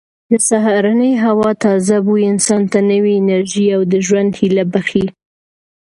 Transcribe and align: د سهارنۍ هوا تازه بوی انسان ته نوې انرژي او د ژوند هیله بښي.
د 0.29 0.33
سهارنۍ 0.49 1.13
هوا 1.25 1.49
تازه 1.65 1.95
بوی 2.05 2.23
انسان 2.33 2.61
ته 2.71 2.79
نوې 2.91 3.13
انرژي 3.21 3.65
او 3.75 3.81
د 3.91 3.93
ژوند 4.05 4.31
هیله 4.39 4.63
بښي. 4.71 5.05